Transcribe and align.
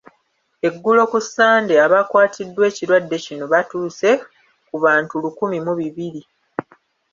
Eggulo 0.67 1.01
ku 1.11 1.17
Ssande 1.25 1.73
abakwatiddwa 1.85 2.63
ekirwadde 2.69 3.17
kino 3.25 3.45
batuuse 3.53 4.09
ku 4.67 4.75
bantu 4.83 5.13
lukumi 5.23 5.57
mu 5.65 5.73
bibiri. 5.79 6.21